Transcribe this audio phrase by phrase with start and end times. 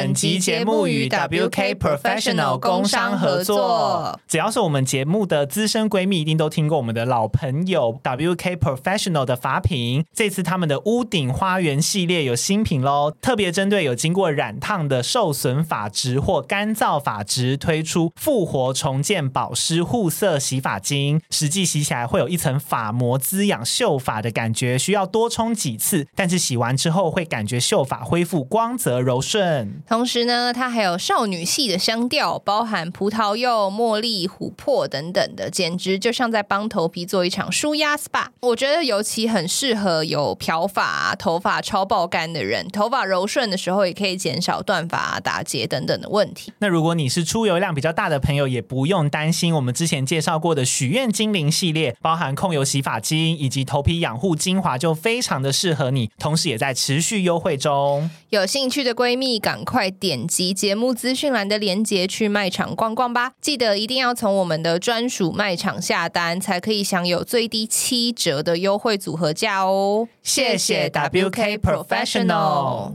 [0.00, 4.18] 本集节目与 WK Professional 工商合作。
[4.26, 10.06] 只要是我们节目的资深闺蜜，一定都听过我们的老朋友 WK Professional 的发品。
[10.14, 21.20] 这次他们的屋顶花园系列有新品喽，特别针对有经过染烫的受损发质或干燥发质，推出复活重建保湿护色洗发精。
[21.28, 29.82] 实际洗起来会有一层发膜滋养秀发的感觉，需要多冲几次，但是洗完之后会感觉秀发恢复光泽柔顺。
[29.90, 38.26] 同时呢，它还有少女系的香调，包含葡萄柚、茉莉、琥珀等等的，简直就像在帮头皮做一场舒压 SPA。
[38.38, 46.52] 我觉得尤其很适合有漂发、啊、头发超爆干的人，头发柔顺的时候也可以减少断发、啊、打结等等的问题。
[46.60, 58.08] 那如果你是出油量比较大的朋友，也不用担心，我们之前介绍过的许愿精灵系列，包含控油洗发精以及头皮养护精华，就非常的适合你，同时也在持续优惠中。
[58.28, 63.34] 有兴趣的闺蜜，赶快点击节目资讯栏的链接去卖场逛逛吧！
[63.40, 70.08] 记得一定要从我们的专属卖场下单，才可以享有最低七折的优惠组合价哦！
[70.24, 72.94] 谢谢 WK Professional。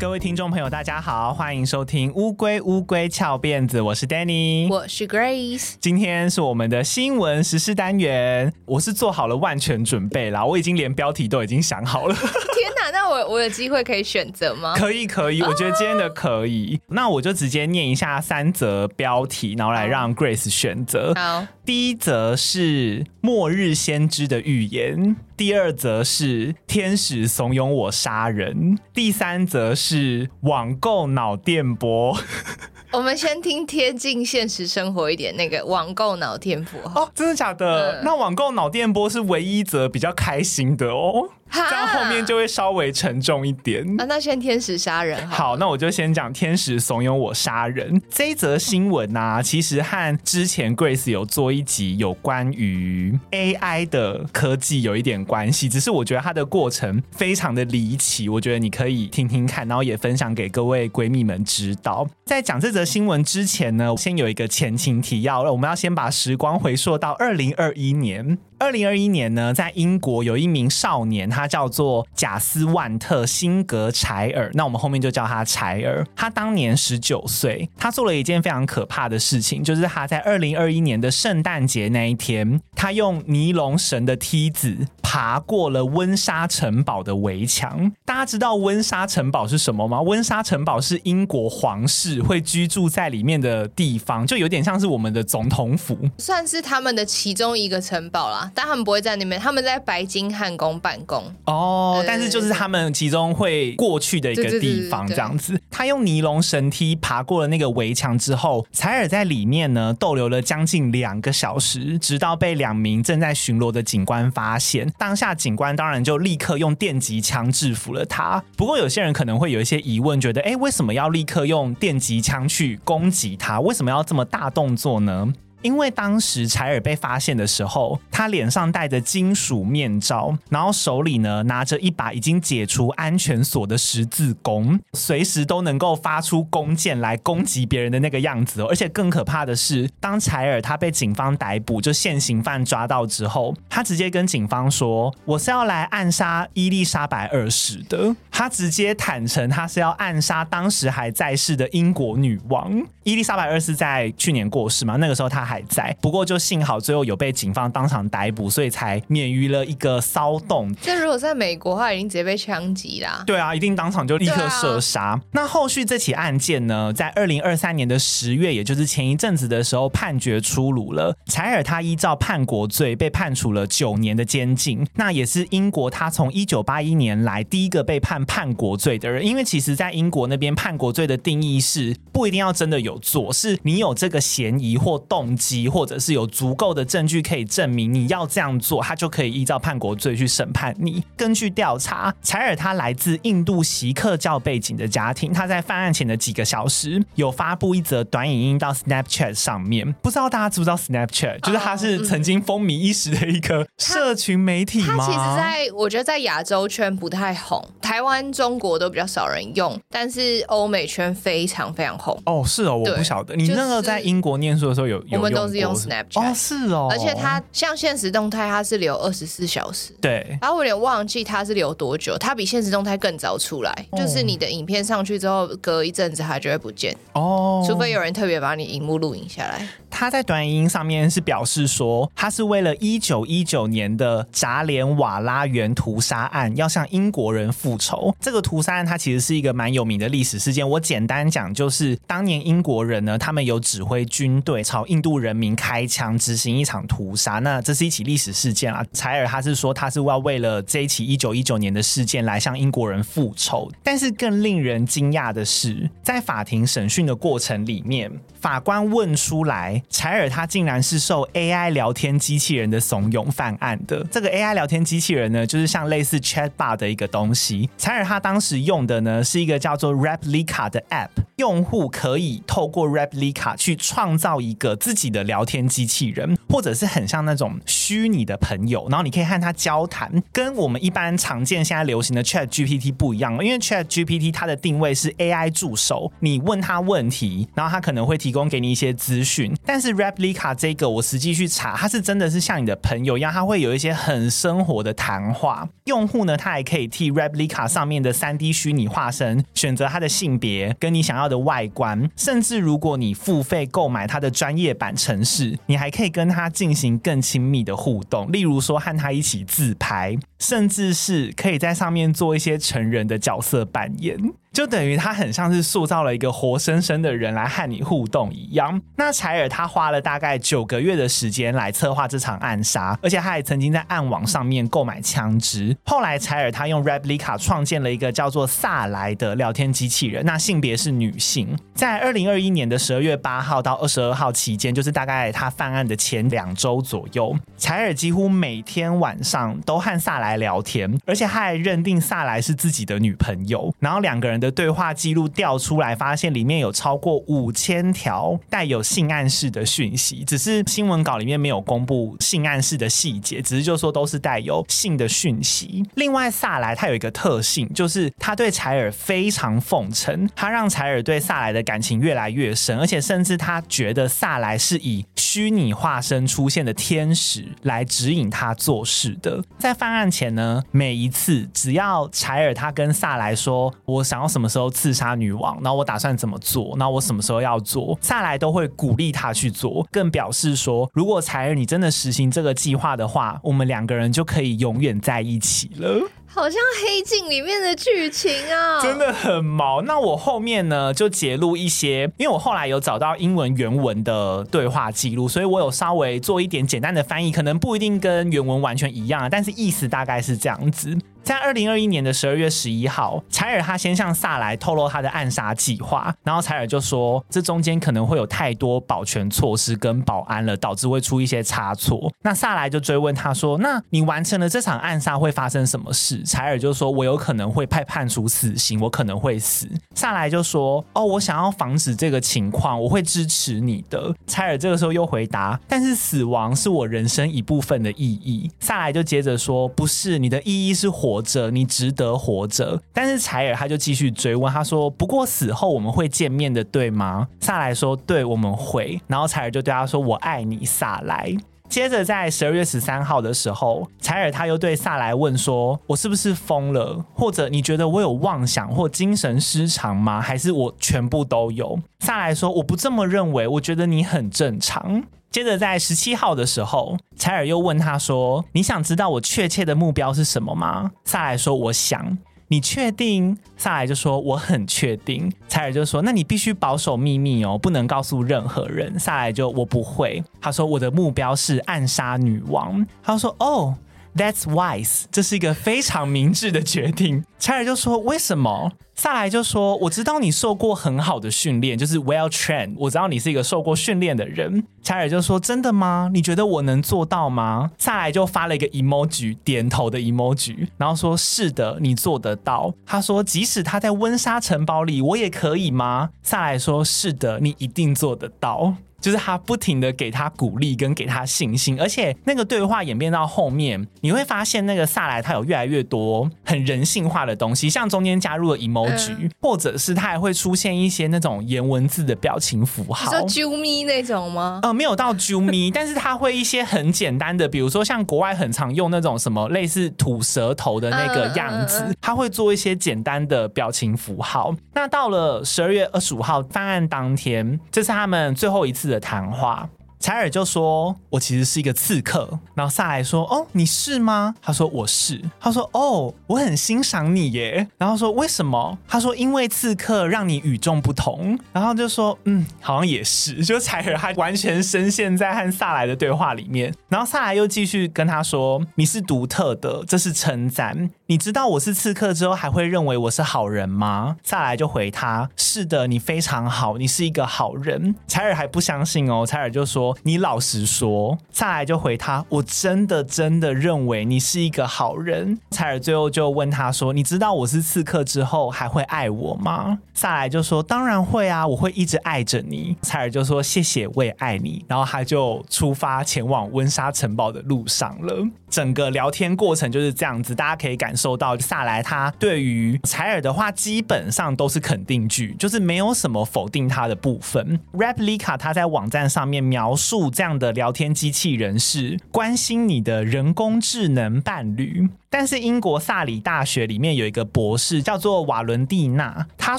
[0.00, 12.14] 各位听众朋友，大家好，欢迎收听乌龟乌龟翘辫子，我是 Danny，我是 Grace，今天是我们的新闻时事单元，我是做好了万全准备啦，我已经连标题都已经想好了。
[12.16, 14.74] 天哪，那我我有机会可以选择吗？
[14.74, 21.12] 可以可以，我觉得今天的可以，啊、那我就直接念一下三则标题，然后来让 Grace 选择。
[21.14, 25.14] 好，第一则是末日先知的预言。
[25.40, 32.14] 第二则是天使怂恿我杀人，第三则是网购脑电波。
[32.92, 36.78] 我们先听贴近现实生活一点，那个网购脑电波。
[36.94, 38.00] 哦，真的假的？
[38.00, 41.30] 嗯、那网购脑电波是唯一一则比较开心的哦。
[41.52, 43.84] 这样后面就会稍微沉重一点。
[44.00, 45.50] 啊，那先天使杀人好。
[45.50, 62.06] 好，那我就先讲天使怂恿我杀人这一则新闻啊，其实和之前 Grace 有做一集有关于 AI 的科技有一点关系，只是我觉得它的过程非常的离奇，我觉得你可以听听看，然后也分享给各位闺蜜们知道。
[62.26, 68.38] 在讲这则新闻之前呢，先有一个前情提要了，我们要先把时光回溯到二零二一年。
[68.60, 76.06] 二零二一年呢，在英国有一名少年，他叫做贾斯万特辛格柴尔，那我们后面就叫他柴尔。
[76.14, 87.90] 他当年十九岁，他做了一件非常可怕的事情，就是他在二零二一年的圣诞节那一天，他用尼龙绳的梯子爬过了温莎城堡的围墙。
[88.04, 90.02] 大家知道温莎城堡是什么吗？
[90.02, 98.49] 温莎城堡是英国皇室会居住在里面的地方，就有点像是我们的总统府，算是他们的其中一个城堡啦。
[98.54, 102.02] 但他们不会在那边，他们在白金汉宫办公哦。
[102.06, 105.60] 但是就是他们其中会过去的一个地方，这样子。
[105.70, 114.90] 他用尼龙绳梯爬过了那个围墙之后，采尔在里面呢逗留了将近两个小时，直到被两名正在巡逻的警官发现。
[114.98, 118.42] 当下警官当然就立刻用电击枪制服了他。
[118.56, 123.60] 不过有些人可能会有一些疑问，觉得哎，为什么要立刻用电击枪去攻击他？
[123.60, 125.32] 为什么要这么大动作呢？
[125.62, 138.66] 因为当时柴尔被发现的时候，他脸上戴着金属面罩，然后手里呢拿着一把已经解除安全锁的十字弓，随时都能够发出弓箭来攻击别人的那个样子哦。
[138.70, 155.49] 而且更可怕的是，当柴尔他被警方逮捕，就现行犯抓到之后，他直接跟警方说：“我是要来暗杀伊丽莎白二世的。”他直接坦诚他是要暗杀当时还在世的英国女王伊丽莎白二世，在去年过世嘛，那个时候他。
[155.50, 160.72] 还在，不过就幸好最后有被警方当场逮捕，所以才免于了一个骚动。
[160.80, 163.24] 这如果在美国的话，已经直接被枪击啦。
[163.26, 165.00] 对啊，一定当场就立刻射杀。
[165.00, 171.16] 啊、那后续这起案件呢，在二零二三年的十月，也就是前一阵子的时候，判决出炉了。
[171.26, 179.26] 柴尔他依照叛国罪被判处了九年的监禁，那也是英国他从一九八一年来第一个被判叛国罪的人。
[179.26, 185.60] 因为其实，在英国那边叛国罪的定义是不一定要真的有做，是你有这个嫌疑或动机。
[185.70, 191.02] 或者是有足够的证据可以证明你要这样做，他就可以依照叛国罪去审判你。
[191.16, 201.40] 根据调查，柴尔他来自印度锡克教背景的家庭，他在犯案前的几个小时有发布一则短影音到 Snapchat 上面，不知道大家知不知道 Snapchat？
[201.40, 204.96] 就是他是曾经风靡一时的一个社群媒体吗？
[204.98, 212.20] 他其实在我觉得在亚洲圈不太红，台湾、中国都比较少人用，但是欧美圈非常非常红。
[212.26, 213.34] 哦，是哦，我不晓得。
[213.36, 215.29] 你那个在英国念书的时候有有。
[215.30, 216.30] 们都是用 Snapchat。
[216.30, 216.88] 哦，是哦。
[216.90, 219.92] 而且它像现实动态，它是留二十四小时。
[220.00, 220.38] 对。
[220.40, 223.86] 然后我有点忘记它是留多久，它比现实动态更早出来。
[223.90, 226.96] 哦、就是你的影片上去之后，隔一阵子它就会不见。
[227.12, 227.64] 哦。
[227.66, 229.68] 除非有人特别把你荧幕录影下来。
[229.90, 238.14] 他在短影音上面是表示说，他是为了一九一九年的扎连瓦拉园屠杀案要向英国人复仇。
[238.20, 240.66] 这个屠杀案它其实是一个蛮有名的历史事件。
[240.66, 247.40] 我简单讲，就是当年英国人呢，他们有指挥军队朝印度人民开枪，执行一场屠杀。
[247.40, 248.84] 那这是一起历史事件啊。
[248.92, 253.70] 柴尔他是说，他是要为了这一起一九一九年的事件来向英国人复仇。
[253.82, 259.79] 但是更令人惊讶的是，在法庭审讯的过程里面，法官问出来。
[259.88, 264.04] 柴尔他竟然是受 AI 聊天机器人的怂恿犯案的。
[264.10, 267.68] 这个 AI 聊天机器人呢，就是像类似 Chatbot 的一个东西。
[267.78, 280.10] 柴尔他当时用的呢，是一个叫做 Replika 的 App，用户可以透过 Replika 去创造一个自己的聊天机器人，或者是很像那种虚拟的朋友，然后你可以和他交谈。
[280.32, 295.68] 跟我们一般常见现在流行的 ChatGPT 不一样，因为 ChatGPT 它的定位是 AI 助手，你问他问题，然后他可能会提供给你一些资讯，但是 Replika 这个，我实际去查，它是真的是像你的朋友一样，它会有一些很生活的谈话。
[295.84, 314.18] 用户呢，他还可以替 Replika 上面的 3D 虚拟化身选择他的性别跟你想要的外观，甚至如果你付费购买它的专业版程式，你还可以跟他进行更亲密的互动，例如说和他一起自拍，甚至是可以在上面做一些成人的角色扮演。
[314.52, 318.80] 就等于他很像是塑造了一个活生生的人来和你互动一样。
[318.96, 325.76] 那柴尔他花了大概九个月的时间来策划这场暗杀，而且他还曾经在暗网上面购买枪支。
[325.84, 331.56] 后来柴尔他用 Replika 创建了一个叫做萨莱的聊天机器人，那性别是女性。
[331.74, 355.84] 在二零二一年的十二月八号到二十二号期间，就是大概他犯案的前两周左右，柴尔几乎每天晚上都和萨莱聊天，而且他还认定萨莱是自己的女朋友，然后两个人的对话记录调出来，发现里面有超过五千条带有性暗示的讯息，只是新闻稿里面没有公布性暗示的细节，只是就说都是带有性的讯息。
[355.96, 369.42] 另外，萨莱他有一个特性，就是他对柴尔非常奉承，他让柴尔对萨莱的感情越来越深，而且甚至他觉得萨莱是以虚拟化身出现的天使来指引他做事的。
[369.58, 375.56] 在犯案前呢，每一次只要柴尔他跟萨莱说：“我想要。”什么时候刺杀女王？
[375.60, 376.74] 然后我打算怎么做？
[376.78, 377.98] 那我什么时候要做？
[378.00, 386.08] 下来都会鼓励他去做，更表示说，如果柴尔你真的实行这个计划的话，我们两个人就可以永远在一起了。
[386.32, 389.82] 好像黑镜里面的剧情啊，真的很毛。
[389.82, 400.96] 那我后面呢就截录一些，因为我后来有找到英文原文的对话记录，所以我有稍微做一点简单的翻译，可能不一定跟原文完全一样，但是意思大概是这样子。
[401.22, 412.10] 在二零二一年的十二月十一号，柴尔他先向萨莱透露他的暗杀计划，然后柴尔就说这中间可能会有太多保全措施跟保安了，导致会出一些差错。
[412.22, 432.78] 那萨莱就追问他说：“那你完成了这场暗杀会发生什么事？”柴尔就说：“我有可能会被判处死刑，我可能会死。”萨莱就说：“哦，我想要防止这个情况，我会支持你的。”柴尔这个时候又回答：“但是死亡是我人生一部分的意义。”萨莱就接着说：“不是，你的意义是。”活着，你值得活着。
[432.92, 441.34] 但是柴尔他就继续追问，他说：“不过死后我们会见面的，对吗？”萨莱说：“对，我们会。”然后柴尔就对他说：“我爱你，萨莱。”
[441.70, 447.02] 接着在十二月十三号的时候，柴尔他又对萨莱问说：“我是不是疯了？
[447.14, 450.20] 或者你觉得我有妄想或精神失常吗？
[450.20, 462.18] 还是我全部都有？”萨莱说：“我不这么认为，我觉得你很正常。”接着在十七号的时候，柴尔又问他说：“你想知道我确切的目标是什么吗？”萨莱说：“我想。”
[462.52, 463.38] 你确定？
[463.56, 473.76] 萨莱就说：“我很确定。”柴尔就说：“那你必须保守秘密哦，不能告诉任何人。”萨莱就：“我不会。”他说：“我的目标是暗杀女王。”他说：“哦。”
[474.20, 477.24] That's wise，这是一个非常明智的决定。
[477.38, 482.74] 柴尔就说：“为什么？”萨莱就说：“我知道你受过很好的训练，就是 well trained。
[482.76, 486.10] 我知道你是一个受过训练的人。”柴尔就说：“真的吗？
[486.12, 514.60] 你觉得我能做到吗？”萨莱就发了一个 emoji，点头的 emoji，然后说：“是的，你做得到。”他说：“即使他在温莎城堡里，我也可以吗？”萨莱说：“是的，你一定做得到。”就是他不停的给他鼓励跟给他信心，而且那个对话演变到后面，你会发现那个萨莱他有越来越多很人性化的东西，像中间加入了 emoji，、嗯、或者是他还会出现一些那种颜文字的表情符号，你说啾咪那种吗？
[514.62, 524.54] 呃，没有到啾咪， 但是他会一些很简单的，比如说像国外很常用那种什么类似吐舌头的那个样子，他会做一些简单的表情符号。
[524.74, 529.70] 那到了十二月二十五号犯案当天，这是他们最后一次的谈话。
[530.00, 546.74] 柴尔就说：“我其实是一个刺客。”然后萨莱说：“哦，你是吗？”他说：“我是。”他说：“哦，我很欣赏你耶。”然后说：“为什么？”他说：“因为刺客让你与众不同。”然后就说：“嗯，好像也是。”就柴尔他完全深陷在和萨莱的对话里面。
[546.88, 550.88] 然后萨莱又继续跟他说：“你是独特的，这是称赞。
[551.10, 559.98] 你知道我是刺客之后，还会认为我是好人吗？”萨莱就回他：“是的，你非常好，你是一个好人。”采尔还不相信哦，采尔就说。
[560.04, 578.24] 你老实说，萨莱就回他：“我真的真的认为你是一个好人。”采尔最后就问他说：“你知道我是刺客之后还会爱我吗？”萨莱就说：“当然会啊，我会一直爱着你。”采尔就说：“谢谢，我也爱你。”然后他就出发前往温莎城堡的路上了。
[578.48, 587.58] 整个聊天过程就是这样子，大家可以感收到萨莱他对于采尔的话基本上都是肯定句，就是没有什么否定他的部分。
[587.72, 594.90] Rap Lika 他在网站上面描述这样的聊天机器人是关心你的人工智能伴侣。
[595.12, 599.58] 但是英国萨里大学里面有一个博士叫做瓦伦蒂娜，他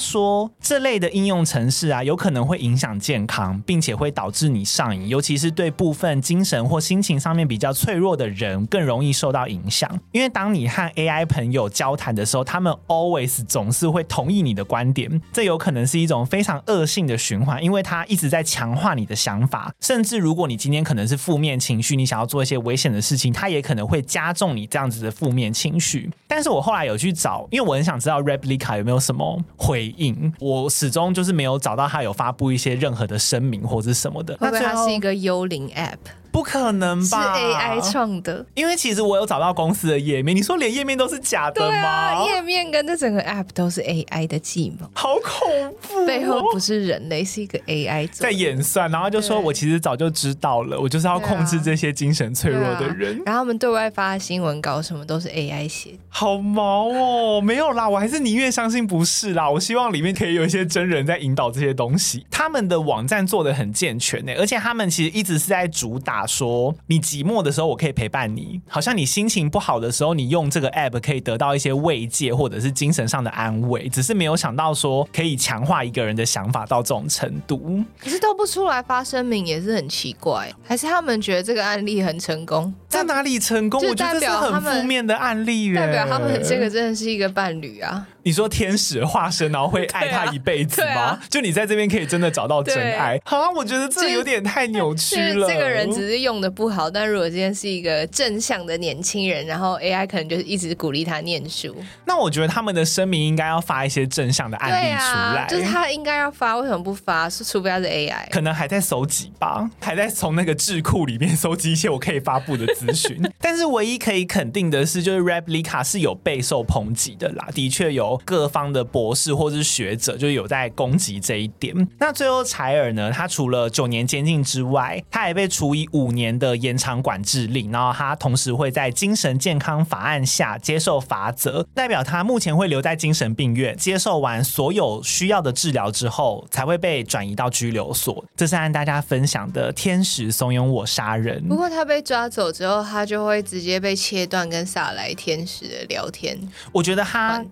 [0.00, 9.90] 说这类的应用程式啊，有可能会影响健康，并且会导致你上瘾，尤其是对部分精神或心情上面比较脆弱的人更容易受到影响。
[10.12, 25.41] 因为当你和 AI 朋友交谈的时候，他们 always 总是会同意你的观点，这有可能是一种非常恶性的循环，因为他一直在强化你的想法，甚至如果你今天可能是负面情绪，你想要做一些危险的事情，他也可能会加重你这样子的负面。
[25.50, 34.36] 情绪，但是我后来有去找，因为我很想知道 Replika 有没有什么回应，我始终就是没有找到他有发布一些任何的声明或者什么的。
[34.36, 35.96] 会不会它是一个幽灵 App？
[36.32, 37.36] 不可能吧？
[37.38, 40.34] 是 AI 创的，因为其实我有找到公司的页面。
[40.34, 41.68] 你说连页面都是假的吗？
[41.68, 46.06] 对啊，页面跟这整个 App 都是 AI 的计谋，好恐怖哦！
[46.06, 48.90] 背后不是人类，是一个 AI 在演算。
[48.90, 53.20] 然后就说我其实早就知道了，我就是要控制这些精神脆弱的人。
[53.26, 57.40] 然后他们对外发新闻稿什么都是 AI 写，好毛哦！
[57.42, 59.50] 没有啦，我还是宁愿相信不是啦。
[59.50, 62.24] 我希望里面可以有一些真人在引导这些东西。
[62.30, 66.21] 他们的网站做的很健全呢，而且他们其实一直是在主打。
[66.26, 73.88] 说你寂寞的时候，我可以陪伴你；好像你心情不好的时候，你用这个 app 可以得到一些慰藉，或者是精神上的安慰。
[73.88, 77.82] 只是没有想到说可以强化一个人的想法到这种程度。
[77.98, 82.72] 可是都不出来发声明也是很奇怪，还是他们觉得这个案例很成功？
[82.88, 83.80] 在哪里成功？
[83.88, 88.06] 我觉得这是很负面的案例，代表他们这个真的是一个伴侣啊。
[88.24, 90.88] 你说天使化身，然后会爱他一辈子吗？
[90.92, 93.20] 啊啊、就你在这边可以真的找到真爱？
[93.24, 95.48] 好，我觉得这有点太扭曲了。
[95.48, 101.76] 这个人只是用的不好，但如果今天是一个正向的年轻人，然后 AI 可能就是一直鼓励他念书。
[102.04, 107.28] 那我觉得他们的声明应该要发一些正向的案例出来，啊、就是他应该要发，为什么不发？
[107.28, 113.20] 是除非他是 AI，可能还在搜集吧，还在从那个智库里面搜集一些我可以发布的资讯。
[113.40, 118.11] 但是唯一可以肯定的是，就是 Replika 是有备受抨击的啦，的确有。
[118.24, 121.74] 各方的博士或者是学者就有在攻击这一点。
[121.98, 123.10] 那最后柴尔呢？
[123.12, 127.70] 他除了九年监禁之外，他也被处以五年的延长管制令。
[127.70, 138.24] 然后他同时会在精神健康法案下接受罚则，代表他目前会留在精神病院，接受完所有需要的治疗之后，才会被转移到拘留所。
[138.36, 141.42] 这是和大家分享的天使怂恿我杀人。
[141.48, 146.38] 不过他被抓走之后，他就会直接被切断跟萨莱天使的聊天。
[146.72, 147.42] 我觉得他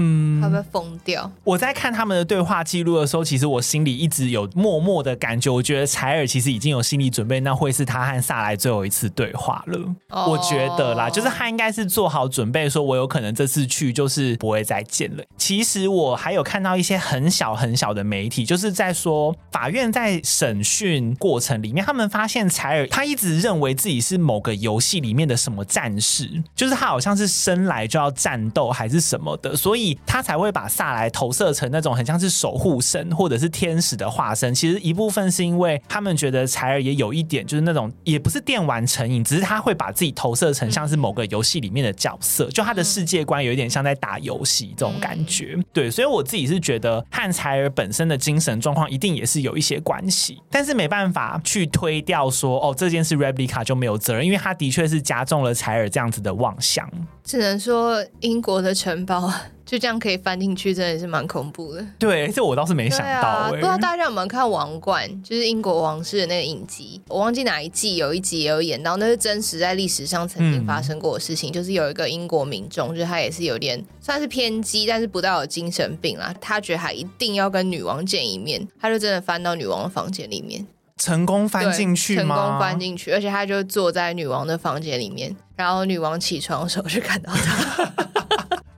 [0.00, 1.30] 嗯，会不会疯掉？
[1.44, 5.50] 我在看他们的对话记录的时候，其实我心里一直有默默的感觉。
[5.50, 9.78] 我觉得柴尔其实已经有心理准备，那会是他和萨莱最后一次对话了。
[10.08, 10.30] Oh.
[10.30, 15.22] 我觉得啦，就是他应该是做好准备，说我有可能这次去就是不会再见了。
[15.36, 29.89] 其实我还有看到一些很小很小的媒体，就是在说法院在审讯过程里面，他们发现柴尔他一直认为自己是某个游戏里面的什么战士，就是他好像是生来就要战斗还是什么的，所以。
[30.06, 34.54] 他才会把萨莱投射成那种很像是守护神或者是天使的化身。
[34.54, 45.58] 其实一部分是因为他们觉得柴尔也有一点就是那种也不是电玩成瘾，只是他会把自己投射成像是某个游戏里面的角色，就他的世界观有一点像在打游戏这种感觉。
[45.72, 56.88] 对，所以我自己是觉得和柴尔本身的精神状况一定也是有一些关系，但是没办法去推掉说哦，这件事 Reblica 就没有责任，因为他的确是加重了柴尔这样子的妄想。
[57.24, 59.32] 只能说 英国的城堡
[59.70, 61.86] 就这样可以翻进去，真的是蛮恐怖的。
[61.96, 63.48] 对，这我倒是没想到、欸啊。
[63.50, 71.52] 不知道大家有没有看《王冠》，就是英国王室的那个影集，我忘记哪一季有一集也有演到，那是真实在历史上曾经发生过的事情。
[71.52, 76.34] 嗯、就是有一个英国民众，就是他也是有点算是偏激，但是不带有精神病啦。
[76.40, 80.66] 他觉得他一定要跟女王见一面，他就真的翻到女王的房间里面。
[80.96, 82.36] 成功翻进去吗？
[82.36, 88.09] 成功翻进去，而且他就坐在女王的房间里面，然后女王起床的时候就看到他，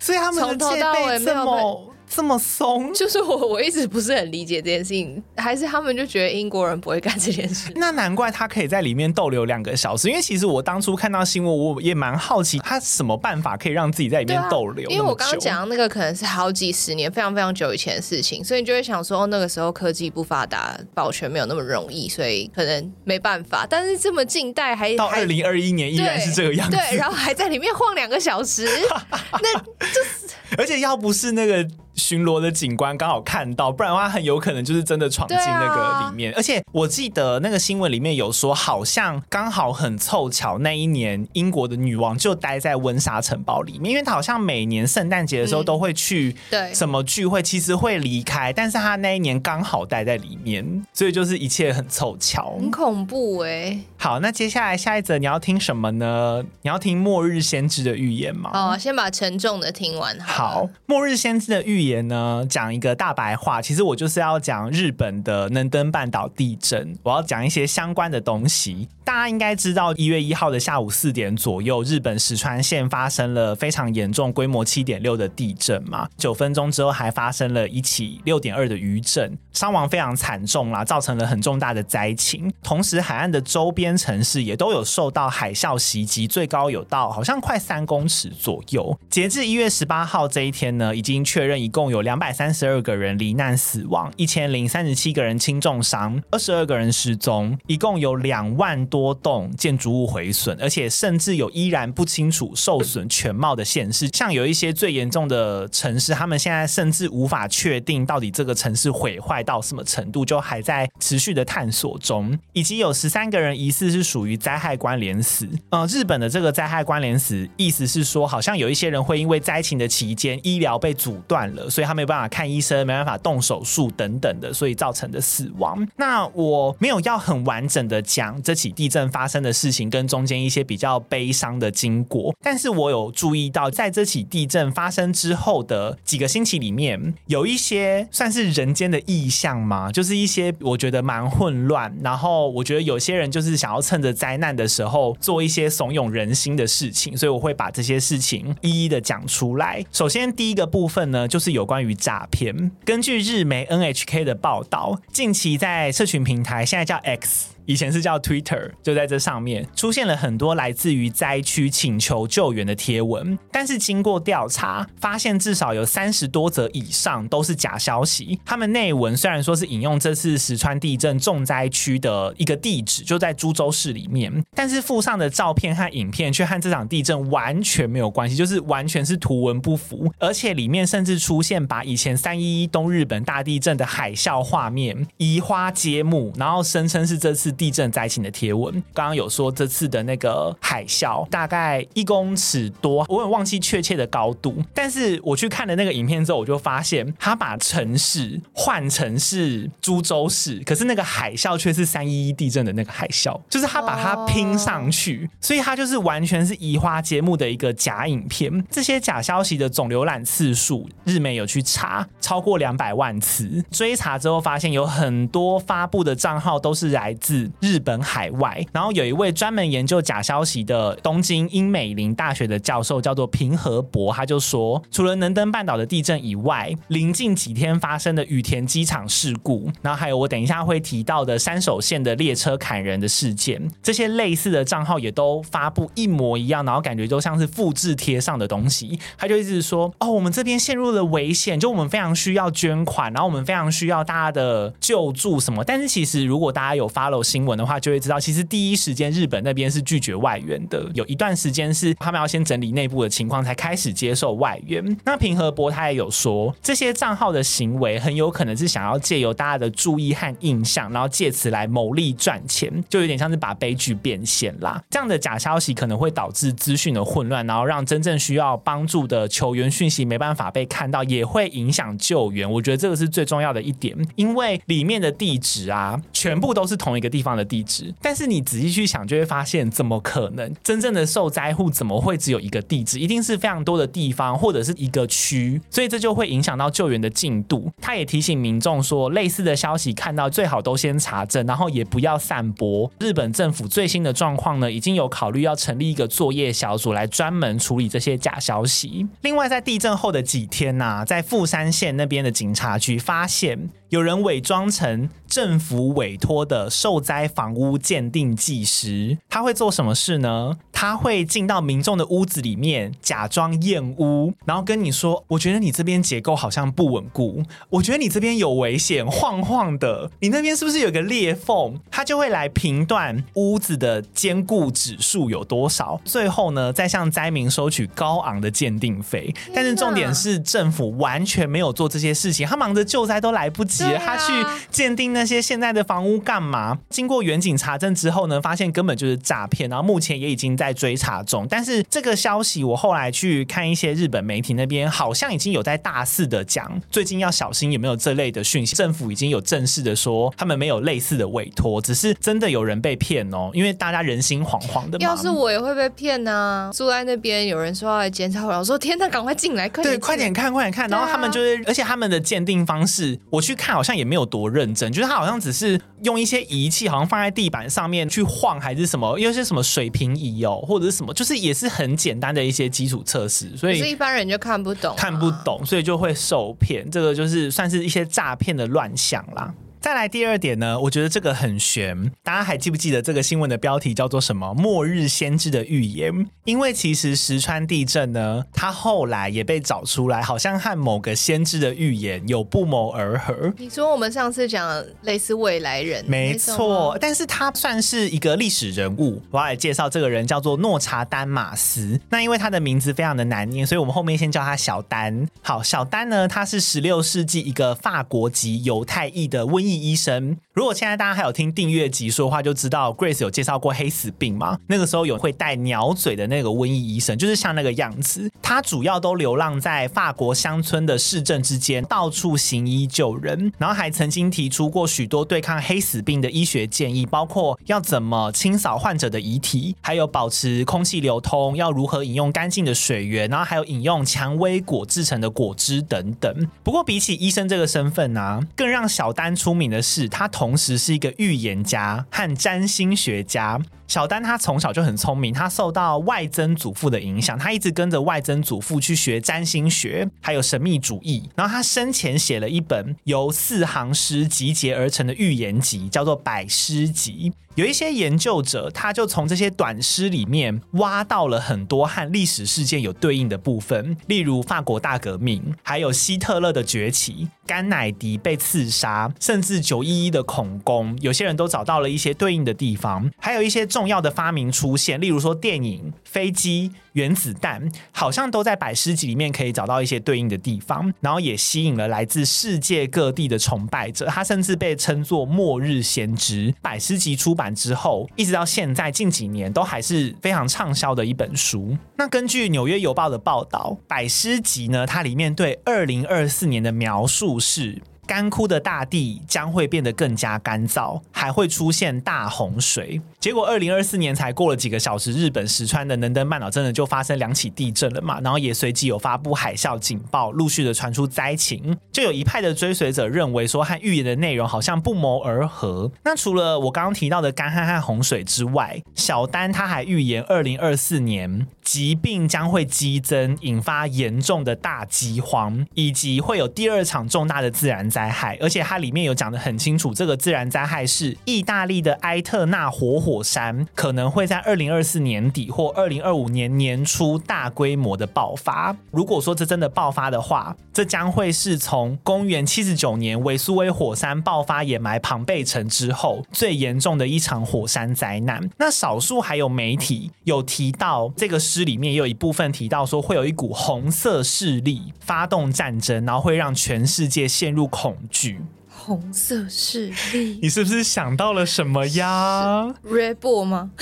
[0.02, 1.94] 所以他们从头到尾没有。
[2.14, 7.72] 这么松，就是我我一直不是很理解这件事情，还是他们就觉得英国人不会干这件事？
[7.76, 14.90] 那难怪他可以在里面逗留两个小时，因为其实我当初看到新闻，我也蛮好奇他什么办法可以让自己在里面逗留。
[14.90, 23.66] 因为我刚刚讲的那个可能是好几十年、非常非常久以前的事情，所以你就会想说，那个时候科技不发达，保全没有那么容易，所以可能没办法。
[23.68, 28.68] 但是这么近代还 到二零二一年依然是这个样子，对，然后还在里面晃两个小时，
[29.40, 31.66] 那就是而且要不是那个。
[32.02, 36.32] 巡逻的警官刚好看到，不然的话很有可能就是真的闯进那个里面。
[36.32, 53.80] 啊、而且我记得那个新闻里面有说，好像刚好很凑巧那一年英国的女王就待在温莎城堡里面，因为她好像每年圣诞节的时候都会去对什么聚会，其实会离开，但是她那一年刚好待在里面，所以就是一切很凑巧，很恐怖哎、欸。
[53.96, 56.42] 好，那接下来下一则你要听什么呢？
[56.62, 58.50] 你要听末日先知的预言吗？
[58.52, 60.48] 哦，先把沉重的听完好。
[60.48, 61.91] 好，末日先知的预言。
[62.00, 68.88] 呢，讲一个大白话，其实我就是要讲日本的能登半岛地震，我要讲一些相关的东西。
[69.04, 76.08] 大家应该知道，一月一号的下午四点左右，日本石川县发生了非常严重、规模七点六的地震嘛。
[76.16, 82.52] 九分钟之后，还发生了一起六点二的余震，伤亡非常惨重啦，造成了很重大的灾情。
[82.62, 88.96] 同时，海岸的周边城市也都有受到海啸袭击，最高有到好像快三公尺左右。
[89.10, 112.38] 截至一月十八号这一天呢，已经确认一共有两百三十二个人罹难死亡，一千零三十七个人轻重伤，二十二个人失踪，一共有两万多栋建筑物毁损，而且甚至有依然不清楚受损全貌的县市，像有一些最严重的城市，他们现在甚至无法确定到底这个城市毁坏到什么程度，就还在持续的探索中。
[112.52, 115.48] 以及有十三个人疑似是属于灾害关联死。
[115.70, 125.88] 呃，日本的这个灾害关联死，意思是说，好像有一些人会因为灾情的期间医疗被阻断了，所以他没有办法看医生，没办法动手术等等的，所以造成的死亡。
[125.96, 149.86] 那我没有要很完整的讲这起地震发生的事情跟中间一些比较悲伤的经过，但是我有注意到，在这起地震发生之后的几个星期里面，有一些算是人间的异象嘛，就是一些我觉得蛮混乱，然后我觉得有些人就是想要趁着灾难的时候做一些怂恿人心的事情，所以我会把这些事情一一的讲出来。
[149.92, 152.72] 首先第一个部分呢，就是有关于诈骗。
[152.84, 157.51] 根据日媒 NHK 的报道，近期在社群平台，现在叫 X。
[157.66, 168.40] 以前是叫 Twitter，就在这上面出现了很多来自于灾区请求救援的贴文，但是经过调查，发现至少有三十多则以上都是假消息。
[168.44, 187.51] 他们内文虽然说是引用这次石川地震重灾区的一个地址，就在株洲市里面，但是附上的照片和影片却和这场地震完全没有关系，就是完全是图文不符，而且里面甚至出现把以前三一一东日本大地震的海啸画面移花接木，然后声称是这次。
[187.52, 194.62] 地震灾情的贴文，刚刚有说这次的那个海啸大概一公尺多，我也忘记确切的高度。
[194.74, 208.64] 但是我去看了那个影片之后，我就发现他把城市换成是株洲市，可是那个海啸却是三一一地震的那个海啸，就是他把它拼上去，所以他就是完全是移花接木的一个假影片。
[208.70, 213.64] 这些假消息的总浏览次数，日媒有去查，超过两百万次。
[213.70, 217.41] 追查之后发现有很多发布的账号都是来自。
[217.60, 218.64] 日本海外。
[218.72, 238.98] 然后有一位专门研究假消息的东京英美林大学的教授叫做平和博，他就说，除了能登半岛的地震以外，临近几天发生的羽田机场事故，然后还有我等一下会提到的山手线的列车砍人的事件，这些类似的账号也都发布一模一样，然后感觉都像是复制贴上的东西。
[239.16, 245.62] 他就一直说，哦，我们这边陷入了危险，就我们非常需要捐款，然后我们非常需要大家的救助什么。
[245.64, 254.84] 但是其实如果大家有 follow 新闻的话，就会知道，其实第一时间日本那边是拒绝外援的，有一段时间是他们要先整理内部的情况，才开始接受外援。
[255.02, 264.82] 那平和博他也有说，这些账号的行为很有可能是想要借由大家的注意和印象，然后借此来牟利赚钱，就有点像是把悲剧变现啦。
[264.90, 272.50] 这样的假消息可能会导致资讯的混乱，然后让真正需要帮助的球员讯息没办法被看到，也会影响救援。
[272.50, 280.52] 我觉得这个是最重要的一点，因为里面的地址啊，全部都是同一个地方的地址，但是你仔细去想，就会发现怎么可能？
[280.62, 282.98] 真正的受灾户怎么会只有一个地址？
[282.98, 287.70] 一定是非常多的地方，或者是一个区，所以这就会影响到救援的进度。
[287.80, 292.90] 他也提醒民众说，类似的消息看到最好都先查证，然后也不要散播。
[292.98, 299.06] 日本政府最新的状况呢，已经有考虑要成立一个作业小组来专门处理这些假消息。
[299.22, 303.70] 另外，在地震后的几天呐、在富山县那边的警察局发现。
[303.92, 310.56] 有人伪装成政府委托的受灾房屋鉴定技师，他会做什么事呢？
[310.72, 329.32] 他会进到民众的屋子里面，假装验屋，然后跟你说：“我觉得你这边结构好像不稳固，我觉得你这边有危险，晃晃的，你那边是不是有个裂缝？”他就会来评断屋子的坚固指数有多少，最后呢，再向灾民收取高昂的鉴定费。
[329.54, 333.81] 但是重点是，政府完全没有做这些事情，他忙着救灾都来不及。
[333.98, 334.32] 他去
[334.70, 336.78] 鉴定那些现在的房屋干嘛？
[336.90, 341.46] 经过远景查证之后呢，发现根本就是诈骗，然后目前也已经在追查中。
[341.48, 348.76] 但是这个消息，我后来去看一些日本媒体那边，好像已经有在大肆的讲，最近要小心有没有这类的讯息。
[348.76, 353.50] 政府已经有正式的说，他们没有类似的委托，只是真的有人被骗哦。
[353.52, 355.04] 因为大家人心惶惶的嘛。
[355.04, 356.70] 要是我也会被骗呢、啊。
[356.72, 360.88] 住在那边，有人说要来检查，我说天哪，赶快进来，快点，对，快点看，快点看。
[360.88, 363.71] 然后他们就是，而且他们的鉴定方式，我去看。
[363.72, 376.88] 好像也没有多认真，就是他好像只是用一些仪器，好像放在地板上面去晃，还是什么，有些什么水平仪哦，或者是什么，就是也是很简单的一些基础测试，所以是一般人就看不懂，看不懂，所以就会受骗。
[376.90, 379.52] 这个就是算是一些诈骗的乱象啦。
[379.82, 382.12] 再来第二点呢，我觉得这个很悬。
[382.22, 384.54] 大家还记不记得这个新闻的标题叫做什么？
[384.54, 386.24] 末日先知的预言。
[386.44, 393.52] 因为其实石川地震呢，它后来也被找出来，好像和某个先知的预言有不谋而合。
[393.58, 399.20] 你说我们上次讲类似未来人，没错，但是他算是一个历史人物。
[399.32, 401.98] 我要来介绍这个人，叫做诺查丹马斯。
[402.08, 405.26] 那因为他的名字非常的难念，所以我们后面先叫他小丹。
[405.42, 414.58] 好，小丹呢，他是十六世纪一个法国籍犹太裔的瘟疫医生，如果现在大家还有听订阅集数的话，就知道 Grace 有介绍过黑死病嘛。
[414.66, 418.30] 那个时候有会戴鸟嘴的那个瘟疫医生，就是像那个样子。
[418.42, 436.48] 他主要都流浪在法国乡村的市镇之间，到处行医救人，然后还曾经提出过许多对抗黑死病的医学建议，包括要怎么清扫患者的遗体，还有保持空气流通，要如何饮用干净的水源，然后还有饮用蔷薇果制成的果汁等等。
[436.62, 439.61] 不过比起医生这个身份呢、更让小丹出名。
[439.70, 443.60] 的是，他同时是一个预言家和占星学家。
[443.88, 451.28] 小丹他从小就很聪明，他受到外曾祖父的影响，他一直跟着外曾祖父去学占星学，还有神秘主义。
[451.36, 457.30] 然后他生前写了一本由四行诗集结而成的预言集，叫做《百诗集》。
[457.54, 470.96] 有一些研究者，他就从这些短诗里面挖到了很多和历史事件有对应的部分，例如法国大革命，还有希特勒的崛起，甘乃迪被刺杀，甚至九一一的恐攻。
[471.02, 476.72] 有些人都找到了一些对应的地方，还有一些重要的发明出现，例如说电影、飞机。
[476.92, 484.04] 原子弹好像都在百诗集里面可以找到一些对应的地方，然后也吸引了来自世界各地的崇拜者。
[484.04, 486.54] 他甚至被称作末日先知。
[486.60, 491.76] 百诗集出版之后，一直到现在近几年都还是非常畅销的一本书。
[491.96, 497.80] 那根据纽约邮报的报道，百诗集呢，它里面对二零二四年的描述是。
[498.12, 503.00] 干枯的大地将会变得更加干燥，还会出现大洪水。
[503.18, 508.20] 结果，二零二四年才过了几个小时，日本石川的能登半岛真的就发生两起地震了嘛？
[508.20, 511.74] 然后也随即有发布海啸警报，陆续的传出灾情。
[511.90, 515.90] 就有一派的追随者认为说，和预言的内容好像不谋而合。
[516.04, 528.36] 那除了我刚刚提到的干旱和洪水之外，小丹他还预言二零二四年疾病将会激增，引发严重的大饥荒，以及会有第二场重大的自然灾灾害。
[528.40, 533.12] 而且它里面有讲得很清楚，这个自然灾害是意大利的埃特纳活火。
[533.12, 538.74] 火山可能会在二零二四年底或二零二五年年初大规模的爆发。
[538.90, 548.48] 如果说这真的爆发的话，这将会是从公元七十九年维苏威火山爆发掩埋庞贝城之后最严重的一场火山灾难。
[548.56, 558.40] 那少数还有媒体有提到，这个诗里面也有一部分提到说，会有一股红色势力发动战争，然后会让全世界陷入恐惧。
[558.68, 563.70] 红色势力，你是不是想到了什么呀？Red Bull 吗？